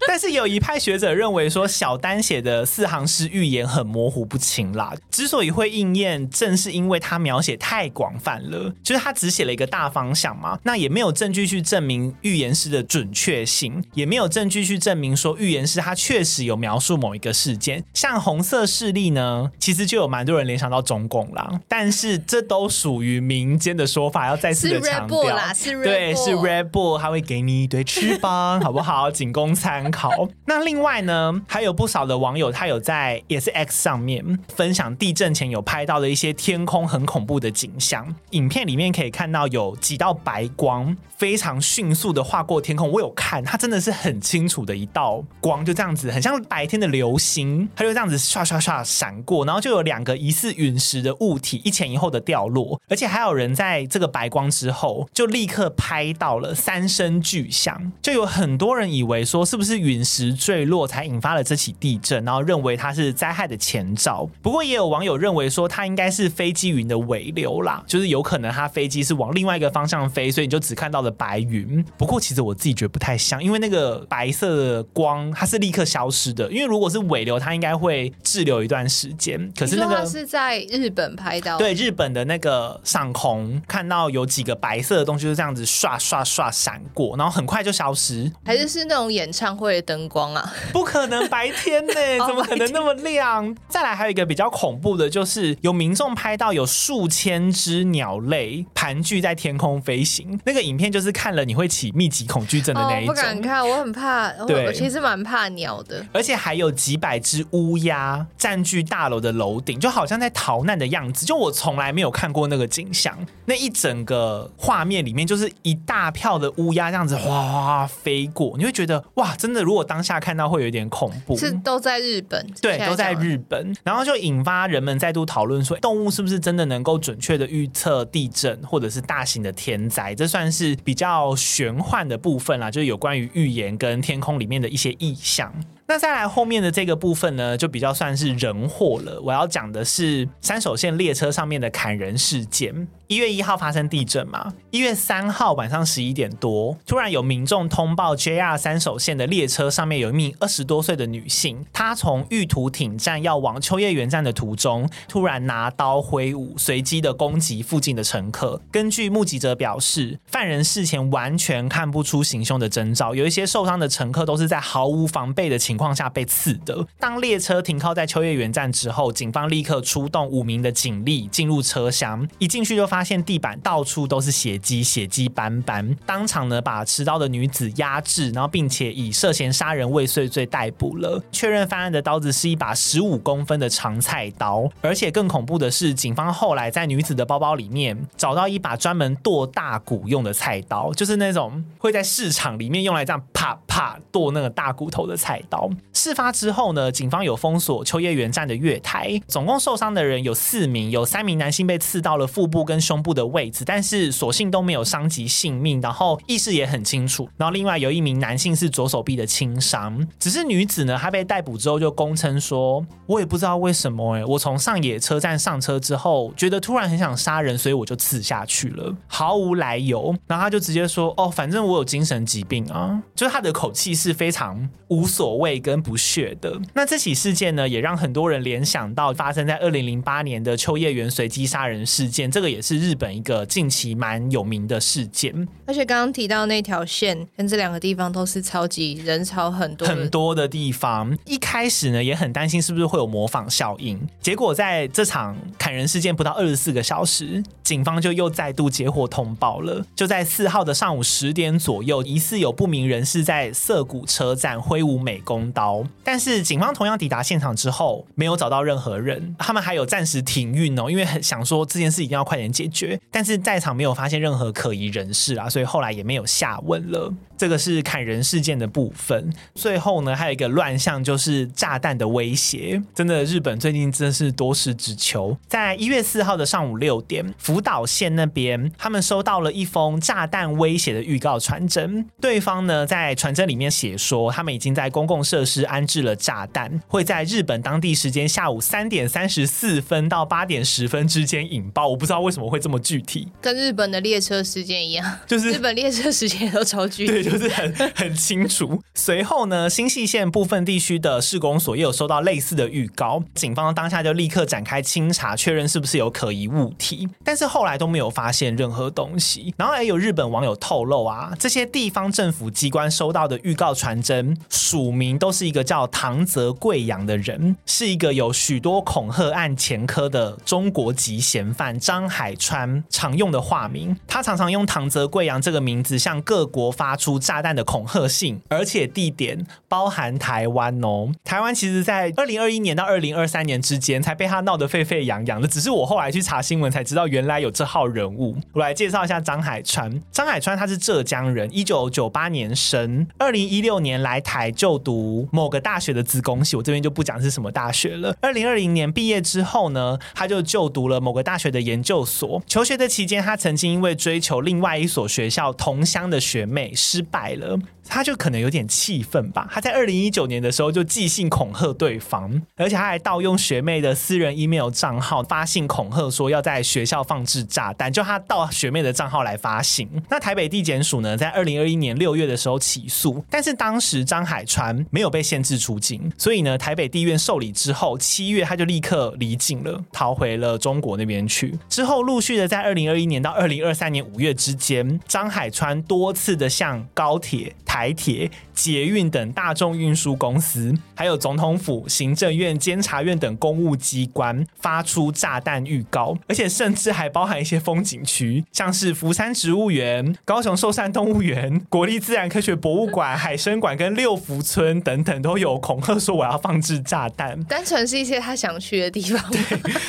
[0.08, 4.94] 但是有一派学者认为说，小丹写的四行诗预言很模糊不清啦。
[5.10, 10.58] 之所以会应验，正是因为他描写太广泛了，就是他只写了一个大方向嘛。
[10.62, 17.84] 那也没有证据去证明预言诗的准确性，也没有证据去证明说预言诗他确实有描述某一个事件。
[17.92, 21.60] 像红色势力呢，其实就有蛮多人联想到中共啦。
[21.68, 29.10] 但是这都属于民间的说法，要再次的强调啦，是 Red Bull 对，是 Red Bull，他会给你一堆翅膀，好不好？
[29.20, 30.28] 仅供参考。
[30.46, 38.14] 那另外呢，还有不少的网友，他有在也是 X 上面分享地震前有拍到的一些天空很恐怖的景象。
[38.30, 60.20] 影片里面可以看到有几道白光非常迅速的划过天空，我有看，它真的是很清楚的一道光，就这样子，很像白天的流星，它就这样子刷刷刷闪过，然后就有两个疑似陨石的物体一前一后的掉落，而且还有人在这个白光之后就立刻拍到了三声巨响，就有很多人以为说是不是陨石。
[60.32, 64.28] 坠落才引发了这起地震，然后认为它是灾害的前兆。
[64.40, 71.84] 不过也有网友认为说，它应该是飞机云的尾流啦，就是有可能它飞机是往另外一个方向飞，所以你就只看到了白云。
[71.98, 79.52] 不过其实我自己觉得不太像，因为那个白色的光它是立刻消失的，因为如果是尾流，它应该会滞留一段时间。
[79.54, 90.34] 可是那个是在日本拍到，对，日本的那个上空看到有几个白色的东西就这样子刷刷刷闪过，然后很快就消失，还是是那种演唱会的灯光。
[90.34, 91.92] 啊，不可能白天呢？
[92.26, 93.54] 怎么可能那么亮？
[93.68, 103.14] 再来还有一个比较恐怖的，就是有民众拍到有数千只鸟类盘踞在天空飞行，那个影片就是看了你会起密集恐惧症的那一种。
[103.14, 104.28] 哦，不敢看，我很怕。
[104.46, 106.04] 对，我其实蛮怕鸟的。
[106.12, 111.26] 而且还有几百只乌鸦占据大楼的楼顶，就好像在逃难的样子。
[111.26, 120.20] 就我从来没有看过那个景象，那一整个画面里面就是一大票的乌鸦这样子哗哗飞过，你会觉得哇，真的，如果当下。
[120.20, 130.14] 看到会有点恐怖，是都在日本，对，都在日本，然后就引发人们再度讨论说，动物是不是真的能够准确的预测地震或者是大型的天灾？
[130.14, 135.50] 这算是比较玄幻的部分啦，就是有关于预言跟天空里面的一些意象。
[135.86, 139.18] 那再来后面的这个部分呢，就比较算是人祸了。
[139.22, 142.86] 我要讲的是三手线列车上面的砍人事件。
[143.10, 158.62] 一月一号发生地震嘛，一月三号晚上十一点多，突然有民众通报，JR 三手线的列车上面有一名二十多岁的女性，她从玉图町站要往秋叶原站的途中，突然拿刀挥舞，随机的攻击附近的乘客。
[158.70, 166.86] 根据目击者表示，犯人事前完全看不出行凶的征兆，有一些受伤的乘客都是在毫无防备的情况下被刺的。
[167.00, 172.99] 当列车停靠在秋叶原站之后，警方立刻出动五名的警力进入车厢，一进去就发。
[173.00, 175.96] 发现地板到处都是血迹，血迹斑斑。
[176.04, 181.18] 当场呢，把持刀的女子压制，然后并且以涉嫌杀人未遂罪逮捕了。
[181.32, 195.70] 确认犯案的刀子是一把十五公分的长菜刀，而且更恐怖的是，警方后来在女子的包包里面找到一把专门剁大骨用的菜刀，就是那种会在市场里面用来这样啪啪剁那个大骨头的菜刀。
[195.94, 207.28] 事发之后呢，警方有封锁秋叶原站的月台，总共受伤的人有四名，有三名男性被刺到了腹部跟胸部的位置，但是所幸都没有伤及性命，然后意识也很清楚。
[207.36, 220.12] 然后另外有一名男性是左手臂的轻伤，只是女子呢，她被逮捕之后就供称说，我也不知道为什么哎，我从上野车站上车之后，觉得突然很想杀人，所以我就刺下去了，毫无来由。
[220.26, 226.60] 然后他就直接说，哦，反正我有精神疾病啊，就是他的口气是非常无所谓跟不屑的。
[226.74, 232.79] 那这起事件呢，也让很多人联想到发生在二零零八年的秋叶原随机杀人事件，这个也是。
[232.80, 235.46] 日本一个近期蛮有名的事件。
[235.66, 267.12] 而且刚刚提到那条线跟这两个地方都是超级人潮很多很多的地方，一开始呢也很担心是不是会有模仿效应，结果在这场砍人事件不到二十四个小时，警方就又再度接获通报了，就在四号的上午十点左右，疑似有不明人士在涩谷车站挥舞美工刀，但是警方同样抵达现场之后，没有找到任何人，他们还有暂时停运哦，因为很想说这件事一定要快点解决，但是在场没有发现任何可疑人士啊，所以后来也没有下文了。
[267.38, 272.82] 这个是砍人事件的部分，最后呢还有一个乱象，就是炸弹的威胁。
[272.94, 275.34] 真的，日本最近真的是多事之秋。
[275.48, 291.88] 在一月四号的上午六点，福岛县那边他们收到了一封炸弹威胁的预告传真，对方呢在传真里面写说，他们已经在公共设施安置了炸弹，会在日本当地时间下午三点三十四分到八点十分之间引爆。
[291.88, 297.12] 我不知道为什么会这么具体，跟日本的列车时间一样，就是日本列车时间都超具体。
[297.12, 298.82] 对就是很很清楚。
[298.94, 307.08] 随后呢，新潟县部分地区的市公所也有收到类似的预告，警方当下就立刻展开清查，确认是不是有可疑物体。
[307.24, 309.54] 但是后来都没有发现任何东西。
[309.56, 323.96] 然后也有日本网友透露啊，这些地方政府机关收到的预告传真，署名都是一个叫唐泽贵阳的人，是一个有许多恐吓案前科的中国籍嫌犯张海川常用的化名。
[324.08, 331.12] 他常常用唐泽贵阳这个名字向各国发出炸弹的恐吓信，而且地点包含台湾哦。
[331.22, 335.46] 台湾其实，在二零二一年到二零二三年之间，才被他闹得沸沸扬扬的。
[335.46, 338.36] 只是我后来去查新闻才知道，原来有这号人物。
[338.52, 340.02] 我来介绍一下张海川。
[340.10, 348.16] 张海川他是浙江人，一九九八年生，二零一六年来台就读某个大学的资工系，我这边就不讲是什么大学了。
[348.22, 352.29] 二零二零年毕业之后呢，他就就读了某个大学的研究所。
[352.46, 357.58] 求学的期间，他曾经因为追求另外一所学校同乡的学妹失败了。
[357.90, 359.48] 他就可能有点气愤吧。
[359.50, 367.92] 他在二零一九年的时候就寄信恐吓对方，而且他还盗用学妹的私人 email 账号发信恐吓，说要在学校放置炸弹。
[367.92, 369.88] 就他盗学妹的账号来发信。
[370.08, 381.58] 那台北地检署呢，在二零二一年六月的时候起诉，但是当时张海川没有被限制出境，所以呢，台北地院受理之后，七月他就立刻离境了，逃回了中国那边去。
[381.68, 407.42] 之后陆续的在二零二一年到二零二三年五月之间，张海川多次的向高铁、台铁、捷运等大众运输公司，还有总统府、行政院、监察院等公务机关发出炸弹预告，而且甚至还包含一些风景区，像是福山植物园、高雄寿山动物园、国立自然科学博物馆、海生馆跟六福村等等，都有恐吓说我要放置炸弹。
[407.44, 409.30] 单纯是一些他想去的地方。
[409.30, 409.40] 对，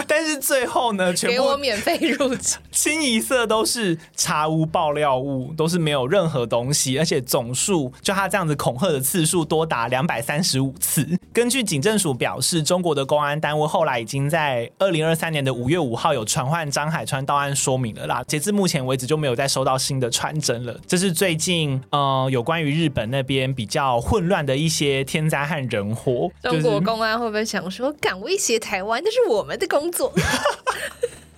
[0.07, 8.51] 但是最后呢，全部给我免费入场，清一色都是查无爆料物，都是没有任何东西，而且总数就他这样子。
[8.61, 11.07] 恐吓的次数多达两百三十五次。
[11.33, 18.23] 根据警政署表示，中国的公安单位后来已经在二零二三年的五月五号有传唤张海川到案说明了啦。
[18.27, 20.79] 截至目前为止，就没有再收到新的传真了。
[20.85, 26.29] 这是最近呃有关于日本那边比较混乱的一些天灾和人祸。
[26.43, 30.13] 中国公安会不会想说，敢威胁台湾，那是我们的工作？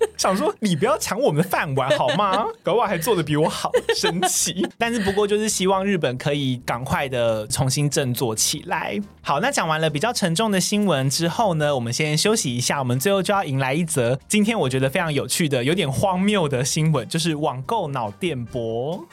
[0.17, 2.45] 想说你不要抢我们的饭碗好吗？
[2.63, 4.67] 搞不好还做得比我好，生气。
[4.77, 8.99] 但是不过就是希望日本可以赶快的重新振作起来。
[9.21, 12.79] 好，那讲完了比较沉重的新闻之后呢，我们先休息一下。
[12.79, 19.05] 我们最后就要迎来一则今天我觉得非常有趣的、有点荒谬的新闻，就是网购脑电波。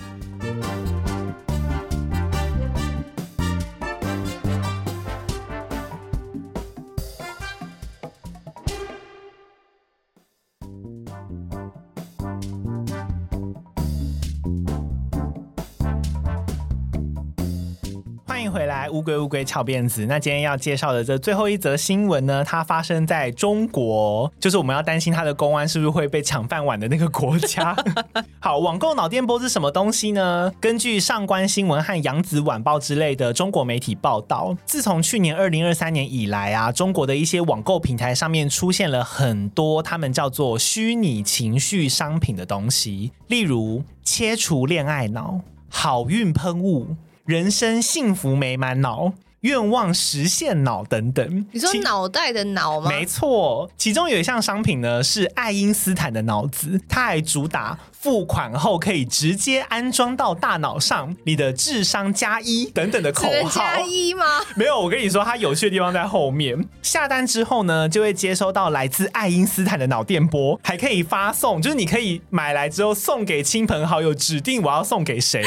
[18.91, 20.07] 乌龟乌龟翘辫子。
[20.07, 27.77] 那今天要介绍的这最后一则新闻呢，它发生在中国，就是我们要担心它的公安是不是会被抢饭碗的那个国家。
[28.41, 30.53] 好，网购脑电波是什么东西呢？
[30.61, 46.97] 根据上官新闻和扬子晚报之类的中国媒体报道，自从去年二零二三年以来啊，中国的一些网购平台上面出现了很多他们叫做虚拟情绪商品的东西，例如切除恋爱脑、好运喷雾。
[47.31, 49.13] 人生幸福美满脑，
[49.43, 51.47] 愿望实现脑等等。
[51.53, 52.91] 你说脑袋的脑吗？
[52.91, 57.79] 没错，其中有一项商品呢是爱因斯坦的脑子，它还主打。
[58.01, 63.51] 付款后可以直接安装到大脑上，你的智商加一等等的口号。
[63.61, 64.25] 加一吗？
[64.57, 66.67] 没有，我跟你说，它有趣的地方在后面。
[66.81, 75.45] 下单之后呢，就会接收到来自爱因斯坦的脑电波，还可以发送，就是你可以买来之后送给亲朋好友，指定我要送给谁。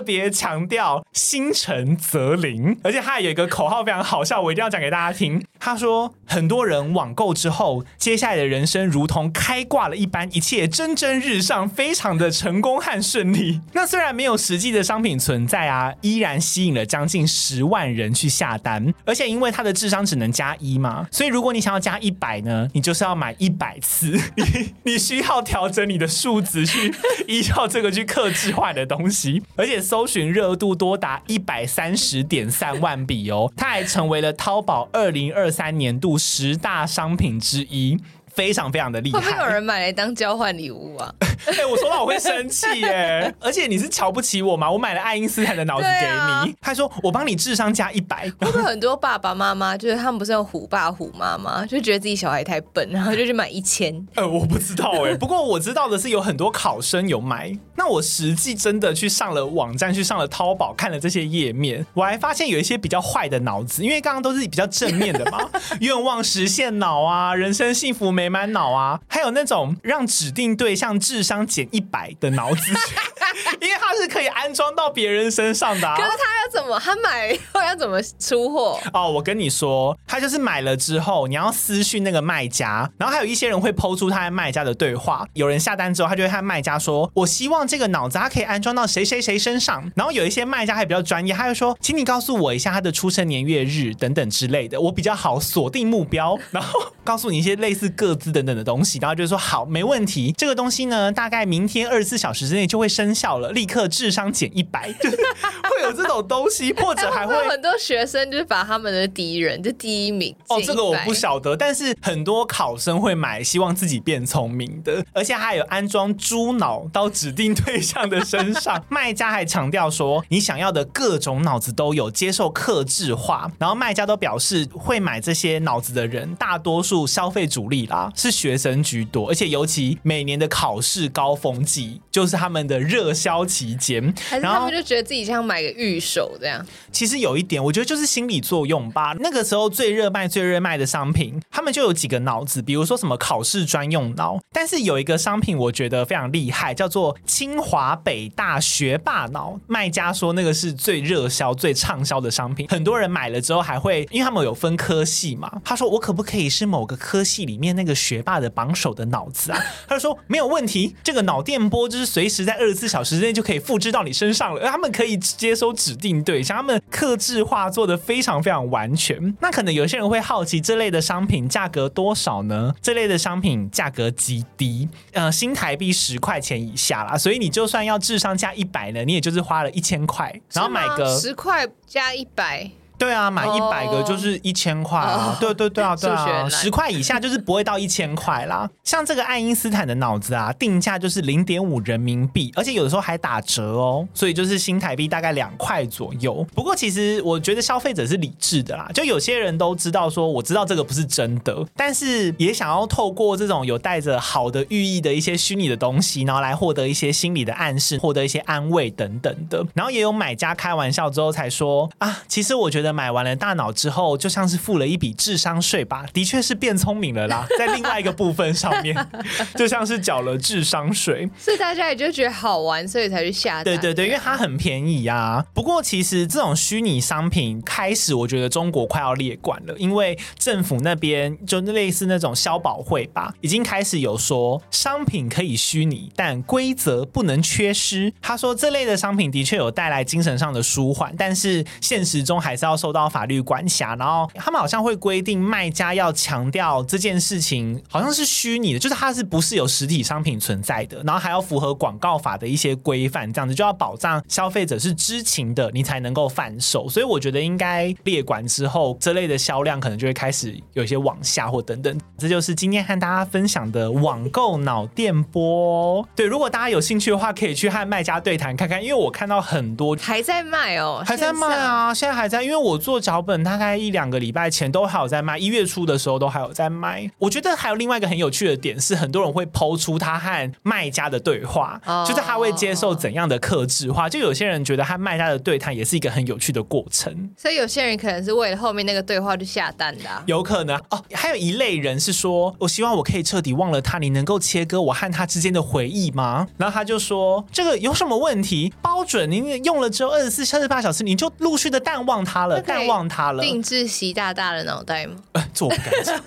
[0.00, 5.44] 特别强调心诚则灵，而且他有一个口号非常好笑，我一定要讲给大家听。
[5.58, 13.60] 他说，很多人网购之后，接下来的人生如同开挂了一般，一切蒸蒸日上，非常的成功和顺利。
[13.74, 18.94] 那虽然没有实际的商品存在啊，依然吸引了将近十万人去下单。
[19.04, 26.90] 而且因为他的智商只能加一嘛，所以如果你想要加一百呢，你就是要买一百次，你 你需要调整你的数值去
[27.28, 29.78] 依照这个去克制坏的东西，而且。
[29.90, 37.98] 搜寻热度多达一百三十点三万笔哦，它还成为了淘宝二零二三年度十大商品之一。
[38.40, 41.14] 非常非常的厉害，会不会有人买来当交换礼物啊？
[41.44, 43.30] 哎、欸，我说到我会生气耶！
[43.38, 44.70] 而且你是瞧不起我吗？
[44.70, 46.06] 我买了爱因斯坦的脑子给
[46.48, 48.30] 你，他、啊、说我帮你智商加一百。
[48.40, 53.94] 会不会很多爸爸妈妈就是他们不是有虎爸虎妈妈，就觉得自己小孩太笨，然后就去买一千？
[54.14, 57.52] 呃，我不知道哎， 不过我知道的是有很多考生有买。
[57.76, 65.38] 那我实际真的去上了网站，去上了淘宝看了这些页面，我还发现有一些比较坏的脑子，因为刚刚都是比较正面的嘛，
[65.80, 72.72] 愿望实现脑啊，人生幸福美满脑啊，还有那种让指定对象智商减一百的脑子，
[73.60, 75.96] 因为它是可以安装到别人身上的、啊。
[75.96, 76.78] 可是他要怎么？
[76.78, 78.78] 他买后要怎么出货？
[78.92, 85.26] 哦，我跟你说，他就是买了之后，你要私讯那个卖家，然后还有一些人会抛出他和卖家的对话。
[85.32, 98.50] 有人下单之后，他就会和卖家说：“我希望这个脑子他可以安装到谁谁谁身上。”然后有一些卖家还比较专业，他就说：“请你告诉我一下他的出生年月日等等之类的，我比较好锁定目标。”然后告诉你一些类似个资等等。
[98.50, 100.34] 的东西，然后就说好，没问题。
[100.36, 118.82] 这个东西呢，大概明天二十四小时之内就会生效了，立刻智商减一百，就是会有这种东西，或者还会，会很多学生就是把他们的敌人就第一名哦，这个我不晓得，但是很多考生会买，希望自己变聪明的， 而且还有安装猪脑到指定对象的身上。
[118.88, 123.50] 卖家还强调说，你想要的各种脑子都有，接受克制化。
[123.58, 136.66] 然后卖家都表示，会买这些脑子的人，大多数消费主力啦，是学生居多，而且尤其每年的考试高峰季，就是他们的热销期间，然后他们就觉得自己像买个预售这样。
[136.90, 139.14] 其实有一点，我觉得就是心理作用吧。
[139.20, 144.40] 那个时候最热卖、最热卖的商品，他们就有几个脑子，比如说什么考试专用脑。
[144.52, 149.58] 但是有一个商品，我觉得非常厉害，叫做清华北大学霸脑。
[149.68, 155.60] 卖家说那个是最热销、最畅销的商品，很多人买了之后还会，因为他们有分科系嘛。
[155.64, 164.62] 他说：“我可不可以是某个科系里面那个学霸？”的榜首的脑子啊， 他就说没有问题，这个脑电波就是随时在二十四小时之内就可以复制到你身上了。
[164.62, 169.36] 而他们可以接收指定对像，他们克制化做的非常非常完全。
[169.40, 172.74] 那可能有些人会好奇，这类的商品价格多少呢？
[172.80, 177.16] 这类的商品价格极低，呃，新台币十块钱以下啦。
[177.16, 182.70] 所以你就算要智商加一百呢，你也就是花了一千块，然后买个十块加一百。
[183.00, 185.34] 对啊，买一百个就是一千块啊！
[185.40, 188.68] 对对对啊， 对啊，十块以下就是不会到一千块啦。
[188.84, 196.46] 像这个爱因斯坦的脑子啊，定价就是零点五人民币，而且有的时候还打折哦，所以就是新台币大概两块左右。
[196.54, 209.64] 不过其实我觉得消费者是理智的啦，就有些人都知道说，我知道这个不是真的，但是也想要透过这种有带着好的寓意的一些虚拟的东西，然后来获得一些心理的暗示，获得一些安慰等等的。
[209.72, 212.89] 然后也有买家开玩笑之后才说啊，其实我觉得。
[212.92, 217.46] 买完了大脑之后，就像是付了一笔智商税吧，的确是变聪明了啦。
[217.58, 218.96] 在另外一个部分上面，
[219.56, 223.64] 就像是缴了智商税，所以大家也就觉得好玩，所以才去下单。
[223.64, 225.44] 对对对，因为它很便宜呀。
[225.54, 238.12] 不过其实这种虚拟商品开始，我觉得中国快要列管了，因为政府那边就类似那种消保会吧，已经开始有说商品可以虚拟，但规则不能缺失。
[238.20, 242.79] 他说这类的商品的确有带来精神上的舒缓，但是现实中还是要。
[242.80, 243.94] 受到法律管辖。
[243.96, 256.88] 然后他们好像会规定卖家要强调这件事情好像是虚拟的，就是它是不是有实体商品存在的，然后还要符合广告法的一些规范，这样子就要保障消费者是知情的，你才能够贩售。
[256.88, 262.00] 所以我觉得应该列管之后，这类的销量可能就会开始有一些往下或等等。
[262.16, 266.06] 这就是今天和大家分享的网购脑电波。
[266.14, 272.42] 对，如果大家有兴趣的话，可以去和卖家对谈看看，因为我看到很多还在卖哦，还在卖啊，现在还在。
[272.42, 277.10] 因为我做脚本大概一两个礼拜前都还有在卖，一月初的时候都还有在卖。
[277.18, 284.08] 我觉得还有另外一个很有趣的点是，很多人会抛出他和卖家的对话，哦、就是他会接受怎样的克制化。
[284.08, 291.02] 就有些人觉得和卖家的对谈也是一个很有趣的过程，所以有些人可能是为了后面那个对话就下单的、啊，有可能哦。
[291.12, 296.48] 还有一类人是说，我希望我可以彻底忘了他，你能够切割我和他之间的回忆吗？
[296.56, 298.72] 然后他就说这个有什么问题？
[298.80, 303.42] 包准您用了之后二十四、三十八小时，你就陆续的淡忘他了，淡忘他了。
[303.42, 305.16] 定制习大大的脑袋吗？
[305.32, 306.22] 呃，这我不敢讲，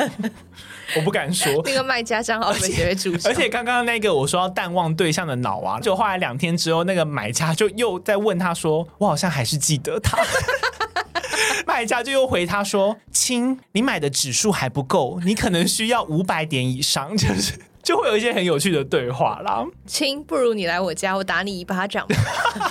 [0.98, 1.62] 我不敢说。
[1.66, 3.30] 那个卖家账号被谁会注销？
[3.32, 10.16] 而且刚刚那个我说要淡忘对象的脑啊，就后来两天之后，那个买家就又在问他说：“我好像还是记得他。
[11.66, 17.60] ”卖家就又回他说：“亲，你买的指数还不够，你可能需要五百点以上。”就是。
[17.84, 19.62] 就会有一些很有趣的对话啦。
[19.86, 22.08] 亲，不如你来我家，我打你一巴掌，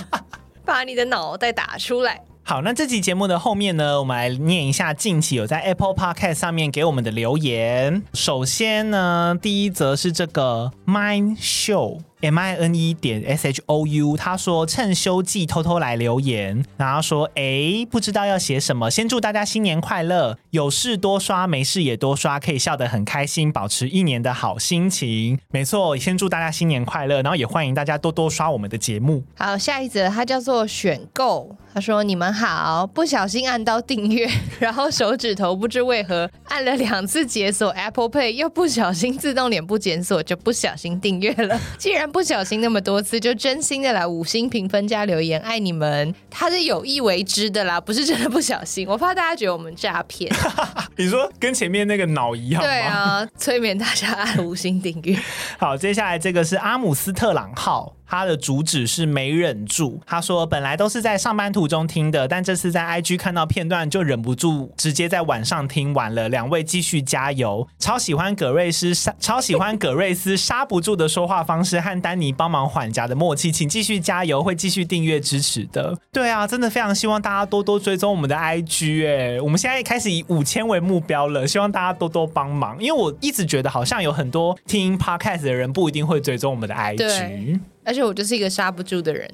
[0.65, 2.19] 把你的脑袋打出来。
[2.45, 8.03] 好，那这期节目的后面呢，我们来念一下近期有在 Apple Podcast 上面给我们的留言。
[8.13, 12.01] 首先呢，第一则是这个 Mind Show。
[12.23, 25.37] M I N E 点 S H O U，他说趁休季偷偷来留言，然后说哎，不知道要写什么，先祝大家新年快乐，有事多刷，没事也多刷，可以笑得很开心，保持一年的好心情。
[25.51, 29.21] 没错，先祝大家新年快乐，然后也欢迎大家多多刷我们的节目。
[29.35, 41.59] 好，下一则他叫做选购，他说你们好，不小心按到订阅， 然后手指头不知为何按了两次解锁 Apple Pay，又不小心自动脸部检索，就不小心订阅了。
[41.77, 46.13] 既然不小心那么多次，就真心的来五星评分加留言，爱你们。
[46.29, 48.87] 他是有意为之的啦，不是真的不小心。
[48.87, 50.31] 我怕大家觉得我们诈骗。
[50.95, 52.67] 你说跟前面那个脑一样吗？
[52.69, 55.17] 对 啊，催眠大家按五星订阅。
[55.57, 57.95] 好，接下来这个是阿姆斯特朗号。
[58.13, 59.99] 他的主旨是没忍住。
[60.05, 66.29] 他说本来都是在上班途中听的，但这次在 IG 看到片段就忍不住，直接在晚上听完了。
[66.29, 75.97] 两位继续加油，超喜欢葛瑞斯杀，超喜欢葛瑞斯刹不住的说话方式和丹尼帮忙缓颊的默契，请继续加油，会继续订阅支持的。
[76.11, 87.59] 对啊，真的非常希望大家多多追踪我们的 IG 哎，我们现在开始以五千为目标了，希望大家多多帮忙，因为我一直觉得好像有很多听 Podcast 的人不一定会追踪我们的 IG。
[87.85, 89.29] 而且我就是一个刹不住的人，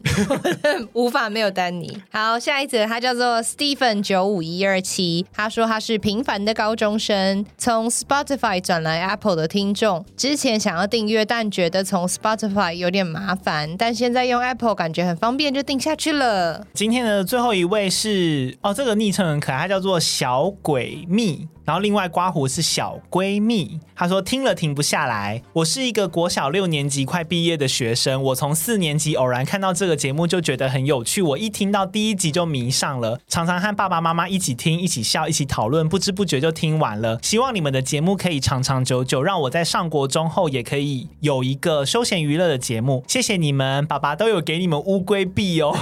[0.94, 2.02] 无法没有丹尼。
[2.12, 10.06] 好，下一则他叫做 Stephen 九五一二七，他说他是平凡的高中生，从 Spotify 转来 Apple 的听众。
[10.18, 16.66] 之前想要订阅，但觉得从 Spotify 有点麻烦，但现在用 Apple 感觉很方便，就订下去了。
[16.74, 21.48] 今天的最后一位是哦，这个昵称很可爱，他叫做小鬼蜜。
[21.66, 25.40] 然后另外刮胡是小闺蜜，她说听了停不下来。
[25.54, 37.20] 我是一个国小六年级快毕业的学生，我从四年级偶然看到这个节目就觉得很有趣，我一听到第一集就迷上了，常常和爸爸妈妈一起听，一起笑，一起讨论，不知不觉就听完了。
[37.22, 43.04] 希望你们的节目可以长长久久，让我在上国中后也可以有一个休闲娱乐的节目。
[43.10, 45.78] 谢谢你们，爸爸都有给你们乌龟币哦。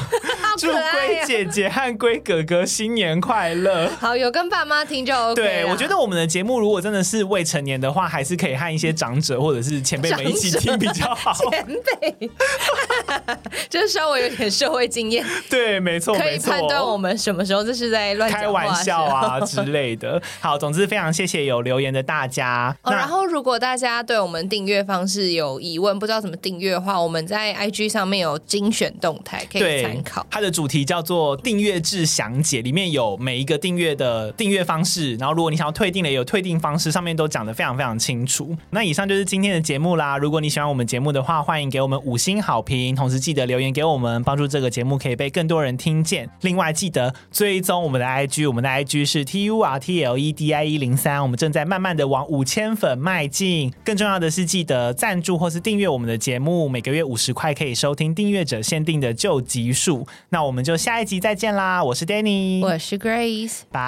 [0.57, 3.87] 祝龟姐姐和龟哥哥新年快乐！
[3.99, 5.35] 好，有跟爸妈听就 OK。
[5.35, 11.31] 对，我觉得我们的节目如果真的是未成年的话，还是可以和一些长者或者是前辈们一起听比较好。
[11.51, 12.29] 前辈，
[13.69, 15.25] 就是稍微有点社会经验。
[15.49, 20.21] 对，没错，可以判断我们什么时候这是在乱开玩笑啊之类的。
[20.39, 22.75] 好，总之非常谢谢有留言的大家。
[22.83, 30.25] 哦，然后如果大家对我们订阅方式有疑问，不知道怎么订阅的话，我们在 IG 上面有精选动态可以参考。
[30.29, 38.55] 它的主题叫做订阅制详解，里面有每一个订阅的订阅方式，然后如果你想要退订的，也有退订方式，上面都讲的非常非常清楚。
[38.69, 40.17] 那以上就是今天的节目啦。
[40.17, 46.29] 如果你喜欢我们节目的话，欢迎给我们五星好评，同时记得留言给我们，帮助这个节目可以被更多人听见。
[46.41, 53.73] 另外记得追踪我们的 IG，我们的 IG 是 T U R T L E D I 一零三，我们正在慢慢的往五千粉迈进。
[53.83, 60.07] 更重要的是，记得赞助或是订阅我们的节目，每个月五十块可以收听订阅者限定的旧集数。
[60.29, 61.83] 那我们就下一集再见啦！
[61.83, 63.79] 我是 Danny，我是 Grace，拜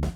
[0.00, 0.13] 拜。